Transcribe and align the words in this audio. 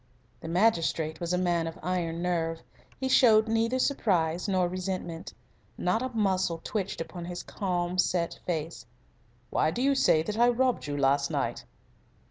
The 0.39 0.47
magistrate 0.47 1.19
was 1.19 1.31
a 1.31 1.37
man 1.37 1.67
of 1.67 1.77
iron 1.83 2.23
nerve. 2.23 2.63
He 2.99 3.07
showed 3.07 3.47
neither 3.47 3.77
surprise 3.77 4.47
nor 4.47 4.67
resentment. 4.67 5.31
Not 5.77 6.01
a 6.01 6.09
muscle 6.17 6.59
twitched 6.63 7.01
upon 7.01 7.25
his 7.25 7.43
calm, 7.43 7.99
set 7.99 8.39
face. 8.47 8.83
"Why 9.51 9.69
do 9.69 9.83
you 9.83 9.93
say 9.93 10.23
that 10.23 10.39
I 10.39 10.49
robbed 10.49 10.87
you 10.87 10.97
last 10.97 11.29
night?" 11.29 11.65